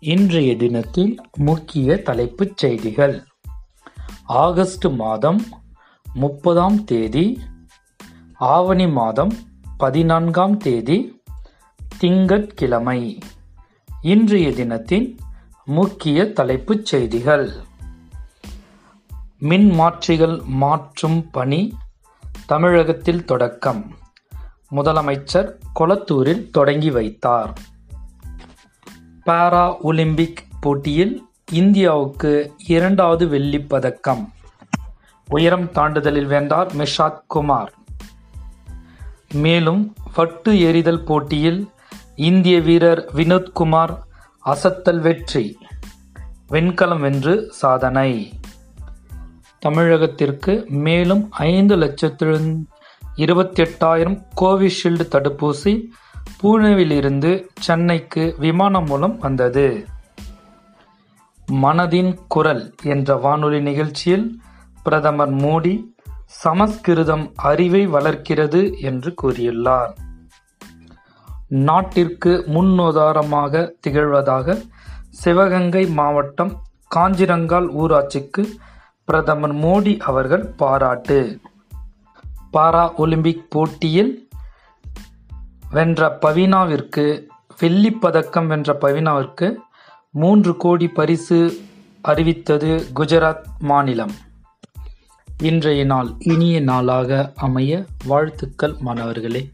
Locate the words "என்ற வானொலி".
62.82-63.60